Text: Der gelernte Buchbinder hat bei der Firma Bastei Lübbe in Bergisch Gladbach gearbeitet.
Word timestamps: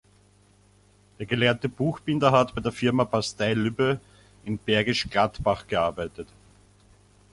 Der 1.19 1.27
gelernte 1.27 1.69
Buchbinder 1.69 2.31
hat 2.31 2.55
bei 2.55 2.61
der 2.61 2.71
Firma 2.71 3.03
Bastei 3.03 3.53
Lübbe 3.53 3.99
in 4.45 4.57
Bergisch 4.57 5.07
Gladbach 5.07 5.67
gearbeitet. 5.67 6.27